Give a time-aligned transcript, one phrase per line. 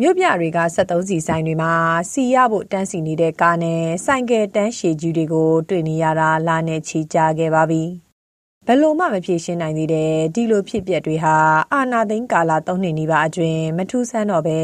[0.00, 1.72] မြို့ပြတွေက73စီဆိုင်တွေမှာ
[2.10, 7.82] စီရဖို့တန်းစီနေတဲ့ကားနဲ့ဆိုင်ကယ်တန်းရှည်ကြီးတွေကို တွေ့နေရတာလာနဲ့ချီကြခဲ့ပါပြီ။
[8.66, 11.36] ဘယ်လို့မှမဖြေရှင်းနိုင်သေးတဲ့ဒီလိုဖြစ်ပျက်တွေဟာ
[11.72, 14.60] အာနာသိန်းကာလ3နှစ်နီးပါးအတွင်းမထူးဆန်းတော့ပဲ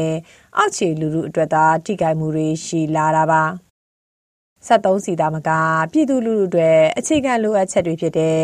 [0.57, 3.43] အောက်ခြေလူလူအတွက်သာထိခိုက်မှုတွေရှိလာတာပါ။
[4.67, 5.49] 73စီသားမက
[5.91, 8.41] ပြည်သူလူထုတွေအခြေခံလိုအပ်ချက်တွေဖြစ်တဲ့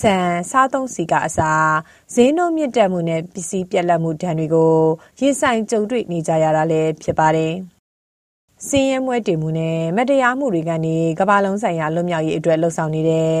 [0.00, 1.72] ဆန်စားသုံးစီကအစား
[2.14, 4.74] ဈေးနှုန်းမြင့်တက်မှုနဲ့ပစ္စည်းပြက်လက်မှုဒဏ်တွေကို
[5.20, 7.54] ရင်ဆိုင်ကြုံတွေ့နေကြရတာလည်းဖြစ်ပါတယ်။
[8.68, 13.36] စင်းရဲမွဲတေမှုနဲ့မတရားမှုတွေကနေကမ္ဘာလုံးဆိုင်ရာလွတ်မြောက်ရေးအတွက်လှုံ့ဆော်နေတဲ့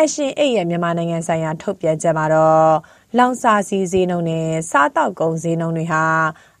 [0.00, 2.70] အရှင်အိတ်ရဲ့မြန်မာနိုင်ငံဆိုင်ရာထုတ်ပြန်ချက်မှာတော့
[3.18, 6.04] လောင်စာစီဈေးနှုန်းနဲ့စားတောက်ကုန်ဈေးနှုန်းတွေဟာ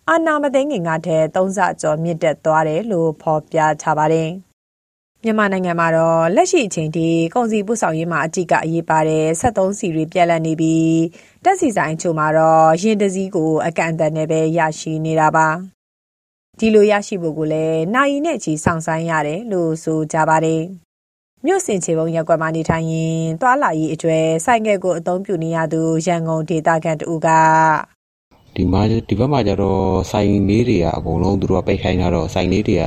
[0.08, 4.30] အာနာမသိငင်ကထက်၃ဆကျော်မြင့်တက်သွားတယ်လို့ဖော်ပြထားပါတယ်။
[5.26, 10.96] မြန်မာနိုင်ငံမှာတော့လက်ရှိအချိန်ထိကုန်စည်ပို့ဆောင်ရေးမှာအတိကအရေးပါတဲ့73စီတွေပြက်လက်နေပြီး
[11.44, 15.48] တက်စီဆိုင်ချို့မှာတော့ရင်တစည်းကိုအကန့်အသတ်နဲ့ပဲရရှိနေတာပါ
[16.58, 20.62] ဒီလိုရရှိဖို့ကိုလည်းနိုင်နဲ့ချီဆောင်ဆိုင်ရတယ်လို့ဆိုကြပါတယ်
[21.46, 27.28] မြို့စင်ချေပုံရက်ကွက်မှာနေထိုင်ရင်သွာလာရေးအကျွဲဆိုင်ငယ်ကိုအသုံးပြုနေရသူရန်ကုန်ဒေသခံတူက
[28.54, 32.84] ဒီမှာဒီဘက်မှာကျတော့ဆိုင်လေးတွေကအကုန်လုံးသူတို့ကပိတ်ခိုင်းထားတော့ဆိုင်လေးတွေက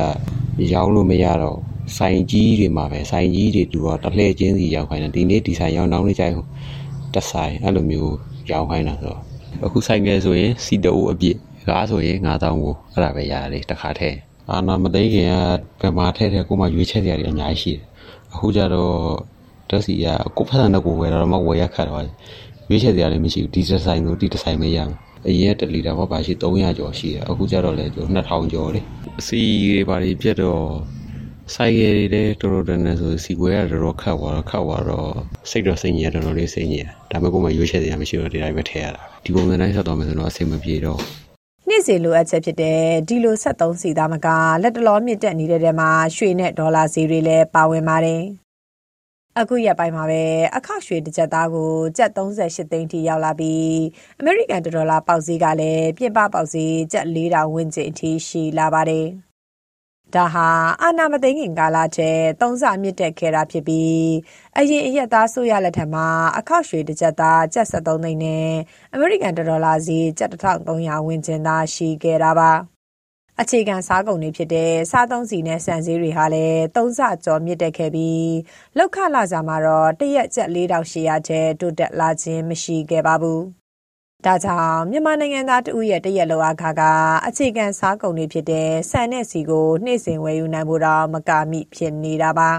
[0.73, 6.35] ရောင်းလို့မရတော့ ဆိုင်ကြီးတွေမှာပဲဆိုင်ကြီးတွေသူတော့တလှည့်ချင်းစီရောက်ခိုင်းတာဒီနေ့ဒီဆိုင်ရောက်နောက်နေ့ကျရင်
[7.15, 8.13] တဆိုင်အဲ့လိုမျိုး
[8.51, 9.19] ရောက်ခိုင်းတာဆိုတော့
[9.65, 14.17] အခုဆိုင်ငယ်ဆိုရင်စီတိုးအပြည့်ကားဆိုရင်9000ကိုအဲ့ဒါပဲရတယ်တခါတည်း
[14.49, 15.27] အာနာမသိခင်
[15.81, 17.83] ကဗမာထဲထဲကိုမှရွေးချက်ကြရတယ်အများကြီးရှိတယ်
[18.33, 18.95] အခုကျတော့
[19.69, 20.05] တက်စီက
[20.37, 22.03] ကိုဖက်ဆန်တဲ့ကိုဝယ်တော့မှဝယ်ရခတ်တော့
[22.69, 24.95] ရွေးချက်ကြရတယ်မရှိဘူးဒီဒီဇိုင်းလို့ဒီဒီဇိုင်းမရဘူး
[25.27, 28.81] အရင်က1လီတာဘာပါရှိ300ကျော်ရှိတယ်အခုကျတော့လေ2000ကျော်လေ
[29.19, 29.39] အစီ
[29.71, 30.61] တွေပါပြီးပြတ်တော့
[31.55, 35.09] ဆိုင်ကယ်တွေလည်းတော်တော်တန်တန်ဆိုစီကွဲကတော်တော်ခတ်သွားတော့ခတ်သွားတော့
[35.49, 41.01] စိတ်တော့စိတ်ညစ်တော်တော်လေးစိတ်ညစ်ဒါပေမဲ့ကိုယ်မှရွေးချယ်စရာမရှိတော့ဒီတိုင်းပဲထည့်ရတာဒီပုံစံတိုင်းဆက်သွားမယ်ဆိုတော့အဆင်မပြေတော့
[41.69, 44.27] နေ့စဉ်လိုအပ်ချက်ဖြစ်တဲ့ဒီလို73စီသားမက
[44.63, 48.23] လက်တလောမြင့်တက်နေတဲ့တဲမှာရွှေနဲ့ဒေါ်လာဈေးတွေလည်းပါဝင်ပါတယ်
[49.39, 50.23] အခုရက်ပိုင်းမှာပဲ
[50.55, 53.77] အခရွှေတစ်ကြက်သားကိုကျပ်38သိန်းထိရောက်လာပြီး
[54.19, 59.07] အမေရိကန်ဒေါ်လာပေါက်ဈေးကလည်းပြင်ပပေါက်ဈေးကျပ်4000ဝန်းကျင်အထိရှိလာပါတယ်။
[60.15, 60.47] ဒါဟာ
[60.81, 64.07] အာဏာမသိမ်းခင်ကာလထဲသုံးဆမြင့်တက်ခဲ့တာဖြစ်ပြီး
[64.57, 66.07] အရင်အရက်သားဆိုရလက်ထက်မှာ
[66.37, 68.51] အခောက်ရွှေတစ်ကြက်သားကျပ်73သိန်းနဲ့
[68.93, 72.51] အမေရိကန်ဒေါ်လာဈေးကျပ်1300ဝန်းကျင်သာရှိခဲ့တာပါ
[73.41, 78.29] အခြေခံစားကုန်တွေဖြစ်တဲ့စားသုံးစီနဲ့ဆန်ဈေးတွေဟာလည်းသုံးဆကျော်မြင့်တက်ခဲ့ပြီး
[78.77, 83.56] လောက်ခလာစာမှာတော့တရက်ကျပ်4800ကျပ်တိုးတက်လာခြင်းမရှိခဲ့ပါဘူး
[84.27, 86.81] ဒါကြောင့်မြန်မာနိုင်ငံသားတဦးရဲ့တရက်လောအခါက
[87.27, 92.51] အခြေခံစားကုန်တွေဖြစ်တဲ့ဆန်နဲ့စီကိုနှိမ့်စင်ဝယ်ယူနိုင်ဖို့တော့မကမိဖြစ်နေတာပါ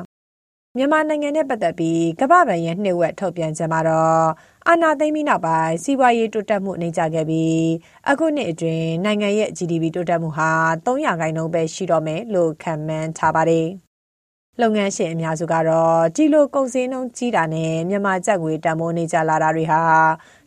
[0.77, 4.25] မြန်မာနိုင်ငံနဲ့ပတ်သက်ပြီးကမ္ဘာ့ဘဏ်ရဲ့နှိမ့်ဝက်ထုတ်ပြန်ချက်မှာတော့
[4.69, 7.63] အာဏာသိမ်းပြီးနောက်ပိုင်းစီးပွားရေးတိုးတက်မှုနှိမ့်ကျခဲ့ပြီး
[8.09, 10.51] အခုနှစ်အတွင်းနိုင်ငံရဲ့ GDP တိုးတက်မှုဟာ
[10.87, 13.69] 300ခိုင်နှုန်းပဲရှိတော့မယ်လို့ခန့်မှန်းထားပါတယ်။
[14.63, 19.81] လုပ်ငန်းရှင်အများစုကတော့ဒီလိုကုန်စည်နှုန်းကြီးတာနဲ့မြန်မာကျပ်ငွေတန်ဖိုးနေကြလာတာတွေဟာ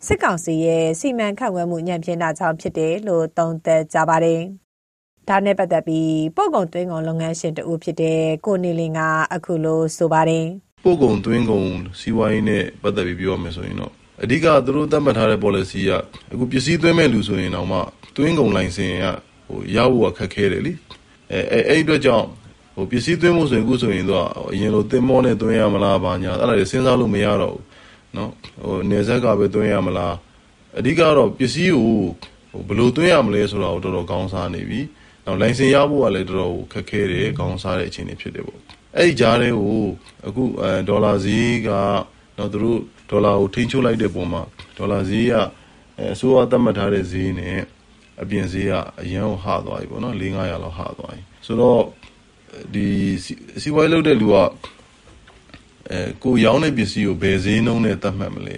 [0.06, 4.42] စစ်ကောင်စီရဲ့စီမံခန့်ခွဲမှုညံ့ဖျင်းတာကြောင့်ဖြစ်တယ်လို့သုံးသပ်ကြပါတယ်။
[5.30, 9.00] ဒါနဲ့ပတ်သက်ပြီးပို့ကုန်သွင်းကုန်လုပ်ငန်းရှင်တဦးဖြစ်တဲ့ကိုနေလင်းက
[9.34, 10.46] အခုလိုဆိုပါတယ်။
[10.84, 11.68] ပို့ကုန်သွင်းကုန်
[12.00, 13.92] စီးပွားရေးနဲ့ပတ်သက်ပြီးပြောရမယ်ဆိုရင်တော့
[14.24, 15.92] အဓိကသူတို့သတ်မှတ်ထားတဲ့ policy က
[16.32, 17.80] အခုပစ္စည်းသွင်းမဲ့လူဆိုရင်တော့မှ
[18.16, 19.06] သွင်းကုန်လိုင်စင်က
[19.48, 20.74] ဟိုရဖို့ခက်ခဲတယ်လी
[21.32, 22.28] အဲအဲ့အတွက်ကြောင့်
[22.75, 27.65] ဟိုပစ္စည်းသွင်းဖို့ဆိုရင်အခုဆိုရင်တော့အရင်လိုတင်မောနဲ့သွင်းရမလားဘာညာအဲ့ဒါတွေစဉ်းစားလို့မရတော့ဘူး
[28.15, 28.31] เนาะ
[28.63, 30.15] ဟိုနေဆက်ကပဲသွင်းရမလား
[30.79, 31.97] အဓိကတော့ပစ္စည်းကို
[32.51, 34.81] ဟိုဘယ်လိုသွင်းရမလဲဆိုတာကိုတော်တော်ကောင်းစားနေပြီ
[35.25, 38.61] နောက်လိုင်စင်ရဖို့ကလည်းတော်တော်ခက်ခဲတယ်ကောင်းစားတဲ့အခြေအနေဖြစ်တယ်ပေါ့
[38.97, 39.83] အဲ့ဒီကြားထဲကို
[40.27, 41.71] အခုအဲဒေါ်လာဈေးက
[42.39, 42.81] တော့သူတို့
[43.11, 44.43] ဒေါ်လာကိုထိန်းချုပ်လိုက်တဲ့ပုံမှာ
[44.79, 45.35] ဒေါ်လာဈေးက
[46.13, 47.59] အစိုးရသတ်မှတ်ထားတဲ့ဈေးနဲ့
[48.23, 48.73] အပြင်ဈေးက
[49.03, 51.81] အရန်ကိုဟသွားပြီပေါ့နော်၄900လောက်ဟသွားပြီဆိုတော့
[52.74, 52.88] ဒီ
[53.62, 54.36] စီးပွားရေးလုပ်တဲ့လူက
[55.92, 58.58] အဲကိုရောင်းတဲ့ပစ္စည်းကိုဘယ်ဈေးနှုန်းနဲ့သတ်မှတ်မလဲ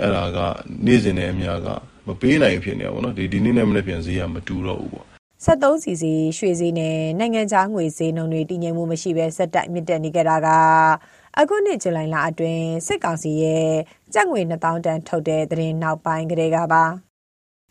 [0.00, 0.38] အဲ့ဒါက
[0.86, 1.68] နေ့စဉ်နဲ့အများက
[2.06, 5.06] မပေးနိုင်ဖြစ်နေတာပေါ့နော်ဒီဒီနေ့နဲ့မနေ့ပြန်ဈေးကမတူတော့ဘူးပေါ့
[5.44, 10.48] 73စီစီရွှေဈေးနဲ့နိုင်ငံခြားငွေဈေးနှုန်းတွေတည်ငြိမ်မှုမရှိဘဲဆက်တိုက်မြင့်တက်နေကြတာက
[11.38, 13.70] အခုနှစ်ဇူလိုင်လအတွင်းစစ်ကောင်စီရဲ့
[14.14, 16.84] ကျပ်ငွေ2000တန်ထုတ်တဲ့သတင်းနောက်ပိုင်းကလေးကပါ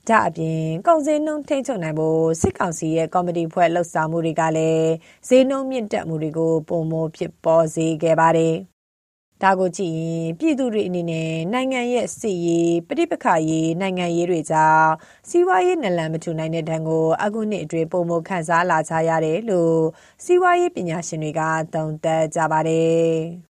[0.09, 4.89] ဒါအပြင်ကုန်စည်နှုန်းထိန်းချုပ်နိုင်ဖို့စစ်ကောင်စီရဲ့ကော်မတီဖွဲ့လှုပ်ဆောင်မှုတွေကလည်း
[5.27, 8.56] ဈေးနှုန်းမြင့်တက်မှုတွေကိုပုံမဖြစ်ပေါ်စေခဲ့ပါတယ်။
[9.44, 14.92] ဒါကိုကြည့်ရင်ပြည်သူတွေအနေနဲ့နိုင်ငံရဲ့စစ်ရေးပဋိပက္ခရေးနိုင်ငံရေးတွေကြောင့်
[15.30, 19.80] စီးပွားရေးနလန်မထူနိုင်တဲ့ဒဏ်ကိုအခုနှစ်အတွင်းပုံမခန်းစားလာကြရတယ်လို့
[20.24, 21.42] စီးပွားရေးပညာရှင်တွေက
[21.74, 23.12] သုံးသပ်ကြပါတယ်။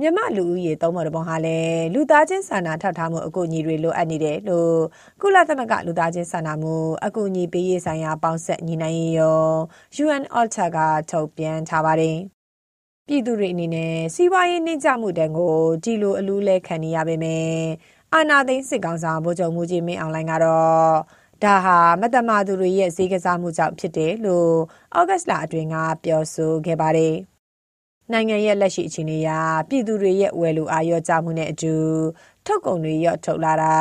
[0.00, 4.74] မြမလူဦးရေ သုံးပေါ်တပုံဟာလည်း လူသားချင်းစာနာထောက်ထားမှု အကူအညီတွေ လိုအပ်နေတယ်လို့
[5.20, 6.74] ကုလသမဂ္ဂ လူသားချင်းစာနာမှု
[7.06, 9.42] အကူအညီပေးရေးဆိုင်ရာ ပေါင်းဆက်ညီနိုင်ရေးရော
[10.04, 10.78] UN Alta က
[11.10, 12.16] ထုတ်ပြန်ထားပါတယ်။
[13.06, 15.54] ပြည်သူတွေအနေနဲ့ စီးပွားရေးနှိမ့်ချမှုတန်ကို
[15.84, 17.58] ဒီလို အလူးလဲခံနေရပေမယ့်
[18.12, 20.94] အာနာသိန်း စစ်ကောင်ဆောင် ဗိုလ်ချုပ်မှုကြီး မင်းအောင်လိုင်းကတော့
[21.44, 24.52] ဒါဟာမတမာသူတွေရဲ့ ဈေးကစားမှုကြောင့် ဖြစ်တယ်လို့
[24.98, 27.16] ဩဂတ်စ်လအတွင်းက ပြောဆိုခဲ့ပါတယ်။
[28.12, 29.30] နိုင်ငံရဲ့လက်ရှိအခြေအနေအရ
[29.68, 31.74] ပြည်သူတွေရဲ့ဝယ်လိုအားရောကြမှုနဲ့အတူ
[32.46, 33.74] ထုတ်ကုန်တွေရော့ထုတ်လာတာ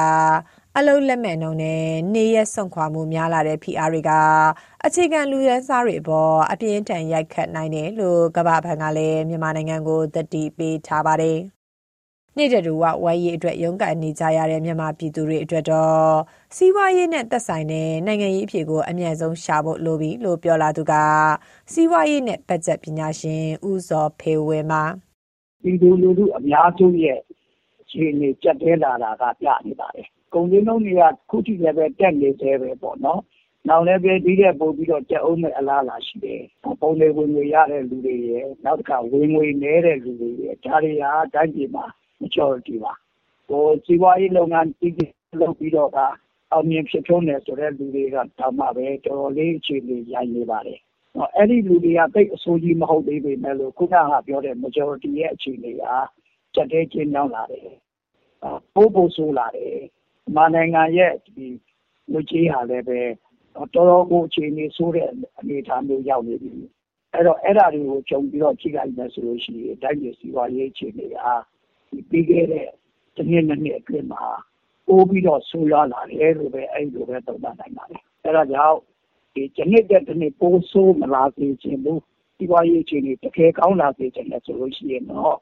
[0.77, 1.81] အလုံးလက်မဲ့နှုံနဲ့
[2.15, 4.11] နေရက်ဆုံခွာမှုများလာတဲ့ PR တွေက
[4.85, 11.39] အခြေခံလူရဲစားတွေအပေါ်အပြင်းထန်ရိုက်ခတ်နိုင်တယ်လို့ကမ္ဘာဘဏ်ကလည်းမြန်မာနိုင်ငံကိုသတိပေးထားပါတယ်။
[12.37, 16.15] နေ့တတူဝဝိုင်းရေးအတွက်ရုန်းကန်နေကြရတဲ့မြန်မာပြည်သူတွေအတွက်တော့
[16.55, 20.93] စီးပွားရေးနဲ့သက်ဆိုင်တဲ့နိုင်ငံရေးအဖြစ်ကိုအမြင့်ဆုံးရှာဖို့လိုပြီလို့ပြောလာသူက
[21.71, 24.83] စီးပွားရေးနဲ့ဘတ်ဂျက်ပညာရှင်ဦးစောဖေဝဲမှာ
[25.63, 27.19] ပြည်သူလူထုအများစုရဲ့
[27.81, 33.21] အခြေအနေကြက်တဲလာတာကပြနေပါတယ်။ကုန်စည်နှုန်းတွေကခုထိလည်းပဲတက်နေသေးပဲပေါ့နော်။
[33.67, 36.41] နောက်လည်းပဲဒီတဲ့ပို့ပြီးတော့ကြက်အောင်မဲ့အလားလာရှိတယ်။
[36.81, 41.85] ပုံတွေဝင်ငွေရတဲ့လူတွေရဲ့နောက်တစ်ခါဝင်ငွေနေတဲ့လူတွေရဲ့ဒါတွေဟာတိုင်းပြည်မှာ
[42.21, 42.93] majority ပါ။
[43.47, 45.99] ဟိုစီးပွားရေးလုပ်ငန်းကြီးကြီးလုပ်ပြီးတော့က
[46.51, 50.79] အောင်မြင်ဖြစ်ထွန်းတယ်ဆိုတဲ့လူတွေကတောင်မှပဲတော်တော်လေးအခြေအနေရိုက်နေပါတယ်။
[51.35, 55.83] အဲ့ဒီလူတွေကတိတ်အဆိုးကြီးမဟုတ်သေးပေမဲ့လို့ခုနကပြောတဲ့ majority ရဲ့အခြေအနေက
[56.55, 57.69] ကြက်တဲကျင်းရောက်လာတယ်။
[58.73, 59.77] ပိုးပိုးဆိုးလာတယ်။
[60.23, 61.47] မြန်မာနိုင်ငံရဲ့ဒီ
[62.11, 62.99] ငွေကြေးဟာလည်းပဲ
[63.55, 65.07] တော်တော်ကိုအခြေအနေဆိုးတဲ့
[65.39, 66.53] အနေအထားမျိုးရောက်နေပြီ။
[67.13, 71.15] အဲ့တော့အဲ့ဒါတွေကိုကြုံပြီးတော့ကြည့်လိုက်မယ်ဆိုလို့ရှိရင်တိုင်းပြည်စီးပွားရေးအခြေအနေက
[72.09, 72.67] ပြီးခဲ့တဲ့
[73.15, 74.23] တစ်နှစ်နှစ်နှစ်အတွင်းမှာ
[74.87, 78.77] ပိုပြီးတော့ဆိုးရွားလာတယ်လို့ပဲအဲ့လိုပဲသုံးသပ်နိုင်ပါတယ်။အဲဒါကြောင့်
[79.33, 81.99] ဒီတနှစ်တက်တနှစ်ပိုဆိုးမလာစေချင်ဘူး။
[82.37, 85.37] စီးပွားရေးအခြေအနေတကယ်ကောင်းလာစေချင်တယ်ဆိုလို့ရှိရင်တော့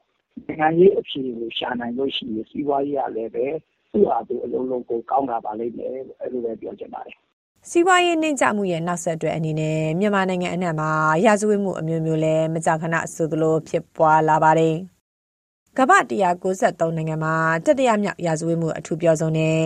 [0.46, 3.46] နိုင်ငံရေးအဖြေကိုရှာနိုင်လို့ရှိရင်စီးပွားရေးကလည်းပဲ
[3.92, 7.16] သူ့ဟာသူအလုံးလုံးကိုကောင်းလာပါလိမ့်မယ်လို့အဲ့လိုပဲပြောချင်ပါတယ်။
[7.70, 10.90] စီးပွားရေးနှိမ့်ချမှုရဲ့နောက်ဆက်တွဲအနေနဲ့မြန်မာနိုင်ငံအနှံ့မှာ
[11.24, 14.76] ရာဇဝတ်မှုအမျိုးမျိုးလည်းမကြာခဏဆိုသလိုဖြစ်ပွားလာပါတယ်။
[15.78, 15.98] ကမ္ဘာ
[16.48, 17.34] 193နိုင်ငံမှာ
[17.66, 19.64] တတိယမြောက်ရာဇဝတ်မှုအထူးပြောဆုံးနဲ့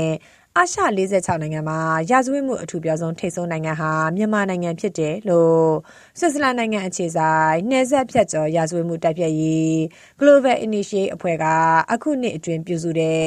[0.56, 0.80] အာရှ
[1.14, 1.78] 46နိုင်ငံမှာ
[2.10, 5.68] ရာဇဝတ်မှုအထူးပြောဆုံးထိပ်ဆုံးနိုင်ငံဟာမြန်မာနိုင်ငံဖြစ်တယ်လို့
[6.18, 9.74] ဆွစ်ဇာလန်နိုင်ငံအခြေဆိုင်နယ်စပ်ဖြတ်ကျော်ရာဇဝတ်မှုတိုက်ဖျက်ရေး
[10.20, 11.44] Global Initiative အဖွဲ့က
[11.92, 13.22] အခုနှစ်အတွင်းပြုစုတဲ့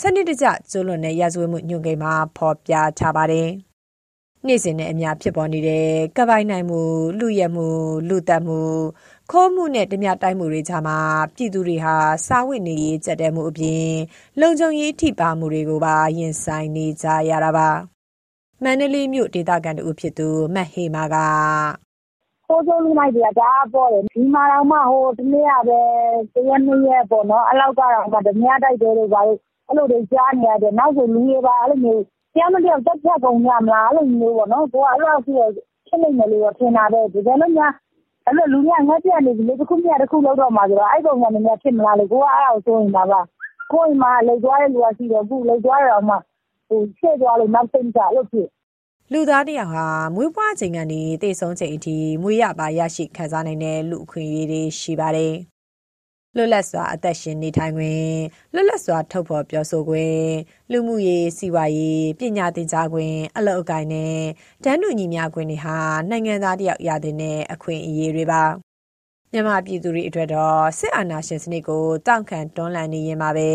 [0.00, 3.50] စနစ်တကျကျူးလွန်တဲ့ရာဇဝတ်မှုညွှန်ကိန်းမှာဖော်ပြထားပါတယ်။
[4.46, 6.80] နေ့စဉ်နဲ့အများဖြစ်ပေါ်နေတဲ့ကပိုင်နိုင်မှု
[7.18, 7.66] လူရက်မှု
[8.08, 8.60] လူတက်မှု
[9.30, 10.98] ခိုးမှုနဲ့ဓမြတိုက်မှုတွေကြားမှာ
[11.34, 11.94] ပြည်သူတွေဟာ
[12.26, 13.88] စားဝတ်နေရေးကြက်တဲမှုအပြင်
[14.40, 17.68] လုံခြုံရေးထိပါမှုတွေကိုပါရင်ဆိုင်နေကြရတာပါ
[18.62, 21.16] မန္တလေးမြို့ဒေသခံတူဖြစ်သူမတ်ဟေမာက
[22.46, 25.80] ခိုးဆုံးလူလိုက်တွေကဒါပေါ်တယ်ဒီမှာတော့မှဟိုတနေ့ကပဲ
[26.34, 29.38] တရက်နှစ်ရက်ပေါ့နော်အဲ့လောက်ကတော့မှဓမြတိုက်တယ်လို့ပါလို့
[29.68, 32.02] အဲ့လိုတွေကြားနေရတယ်နောက်ဆိုလူတွေပါအဲ့လိုမျိုး
[32.34, 35.48] တရားမတရားတက်ဖြတ်ကုန်ကြမလားအဲ့လိုမျိုးပေါ့နော်ကိုကအဲ့လိုဖြစ်
[35.86, 37.72] ဖြစ်နေတယ်လို့ထင်တာပဲဒီကနေ့များ
[38.26, 43.20] အဲ့လိုလူတွေကငှက်ပြတ်နေပြီလေတစ်ခုမြတ်တစ်ခုလောက်တော့မှာဆိုတော့အဲ့ပုံစံမျိုးဖြစ်မလားလေကိုကအဲ့ဒါကိုစိုးရင်ပါပါ
[43.72, 46.16] ကိုယ်မှာလှုပ်သွားတဲ့လူကရှိတော့ခုလှုပ်သွားရအောင်မှ
[46.68, 48.48] ဟိုချက်သွားလို့နောက်သိမ့်ကြလို့ဖြစ်
[49.12, 55.34] လူသားတယောက်ဟာမွေးဖွားချိန်ကနေတည်ဆုံးချိန်အထိမွေးရပါရရှိခံစားနိုင်တဲ့လူအခွင့်အရေးတွေရှိပါတယ်
[56.36, 58.14] လွတ်လပ်စွာအသက်ရှင်နေထိုင်ခွင့်
[58.54, 60.24] လွတ်လပ်စွာထုတ်ဖော်ပြောဆိုခွင့်
[60.70, 64.18] လူမှုရေးစီးပွားရေးပညာသင်ကြားခွင့်အလုပ်အကိုင်နဲ့
[64.64, 65.78] တန်းတူညီမျှခွင့်တွေဟာ
[66.10, 68.42] နိုင်ငံသားတယောက်ရတဲ့အခွင့်အရေးတွေပါ
[69.32, 73.50] မြန်မာပြည်သူတွေအတွက်တော့စစ်အာဏာရှင်စနစ်ကိုတောင့်ခံတွန်းလှန်နေရင်ပါပဲ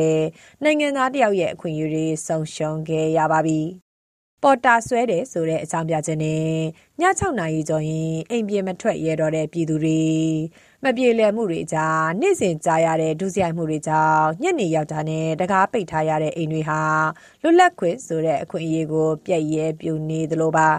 [0.63, 3.59] နိုင်ငံသားတယောက်ရဲ့အခွင့်အရေးတွေဆုံးရှုံးခဲ့ရပါပြီ
[4.43, 6.43] ပေါ်တာဆွဲတယ်ဆိုတဲ့အကြောင်းပြချက်နဲ့
[7.01, 10.01] ည6နာရီကျော်ရင်အိမ်ပြင်မထွက်ရတော့တဲ့ပြည်သူတွေ
[10.83, 16.81] မပြေလည်မှုတွေကြားနေ့စဉ်ကြားရတဲ့ဒုစရိုက်မှုတွေကြောင့်ညနေရောက်တာနဲ့တကားပိတ်ထားရတဲ့အိမ်တွေဟာ
[17.41, 20.69] လွတ်လပ်ခွင့်ဆိုတဲ့အခွင့်အရေးကိုပြည့်ရဲပြုနေသလိုပါ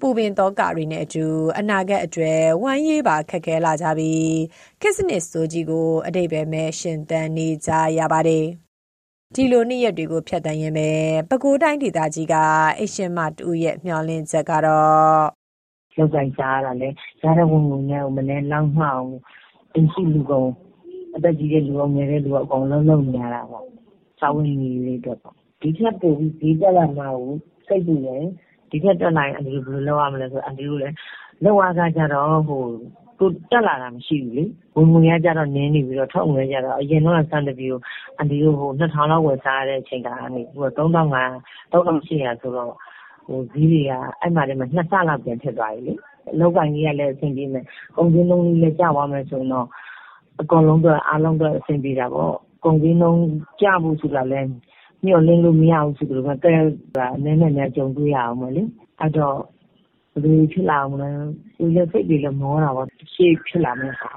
[0.00, 1.26] ပူပင်သောကတွေနဲ့အတူ
[1.58, 4.36] အနာဂတ်အတွေ့ဝမ်းရေးပါခက်ခဲလာကြပြီး
[4.80, 8.46] ခစ်စနစ်ဆိုကြီးကိုအတိတ်ပဲမဲ့ရှင်သန်နေကြရပါတယ်
[9.34, 10.88] ဒီလိုနေ့ရက်တွေကို ဖြတ်တန်းရင်ပဲ
[11.28, 12.34] ပဲခူးတိုင်းဒေသကြီးက
[12.80, 15.24] အရှင်မတူရဲ့ မျှော်လင့်ချက်ကတော့
[15.96, 16.88] လောက်ဆိုင်စားရတာလေ
[17.20, 19.08] စားတဲ့ဝင်ဝင်နဲ့မလဲလောက်မှအောင်
[19.74, 20.48] အင်းရှိလူကုန်
[21.14, 23.66] အသက်ကြီးတဲ့လူအောင်ငယ်တဲ့လူအကုန်လုံးလုံးနေရတာပေါ့
[24.20, 27.32] စာဝင်ကြီးလေးတော့ပေါ့ ဒီချက်ပို့ပြီးဒီတက်လာမှာကို
[27.66, 28.24] စိတ်ပူတယ်
[28.70, 30.94] ဒီထက်တက်လာရင် အန်တီတို့ ဘယ်လိုလုပ်ရမလဲဆိုတော့ အန်တီတို့လည်း
[31.44, 32.64] လောက်ရကကြတော့ဟို
[33.22, 34.44] ကိုတက်လာတာမရှိဘူးလေ
[34.76, 37.80] ဝင်ငွေရကြတော့နင်းနေပြီးတော့ထုတ်ငွေကြတော့အရင်တော့စံတပီကို
[38.16, 42.72] အန်တီတို့ဟို2000လောက်ဝယ်စားရတဲ့အချိန်ကနေဟို3500 3800ဆိုတော့
[43.26, 45.92] ဟိုဈေးတွေကအဲ့မှာတည်းမှာနှစ်ဆလောက်ပြန်ဖြစ်သွားပြီလေ
[46.32, 47.64] အလောက်ကန်ကြီးကလည်းအဆင်ပြေမယ်
[47.96, 49.66] ကုန်စည်နှုန်းကြီးလည်းကျသွားမယ်ဆိုတော့
[50.40, 53.22] အကုန်လုံးတော့အားလုံးတော့အဆင်ပြေတာပေါ့ကုန်စည်နှုန်း
[53.60, 54.48] ကျဖို့ဆိုတာလည်း
[55.04, 56.50] မျှော်လင့်လို့မရဘူးဆိုတော့ကဲ
[57.16, 58.62] အနည်းနဲ့များကြုံတွေ့ရအောင်မလေ
[59.00, 59.36] အဲ့တော့
[60.12, 61.10] ဘယ်လိုဖြစ်လာမလဲ
[61.56, 64.10] သူလည်းစိတ်တွေလည်းမောတာပေါ့ရှေ့ဖြစ်လာမယ့်ဟာ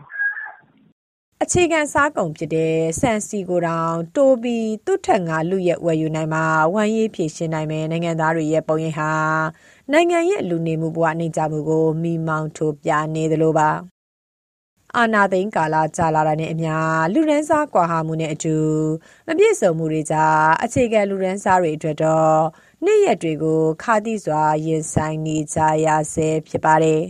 [1.44, 9.12] အခြေခံစားကုန်ဖြစ်တဲ့ဆန်စီကိုတောင်တိုးပြီးသူ့ထက်ငါလူရဲ့ဝယ်ယူနိုင်မှာဝမ်းရေးဖြည့်ရှင်းနိုင်မယ်နိုင်ငံသားတွေရဲ့ပုံရိပ်ဟာ
[9.92, 13.70] နိုင်ငံရဲ့လူနေမှုဘဝနှိမ်ကြမှုကိုမိမောင်းထိုးပြနေသလိုပါ
[14.98, 16.74] အာနာသိန်းကာလကြာလာတာနဲ့အမျှ
[17.14, 18.56] လူရန်စားကွာဟာမှုနဲ့အတူ
[19.28, 22.40] မပြည့်စုံမှုတွေကြောင့်အခြေခံလူရန်စားတွေအတွက်တော့
[22.84, 27.02] နေ့ရက်တွေကိုခါတိစွာရင်ဆိုင်နေကြရဆဲဖြစ်ပါတယ်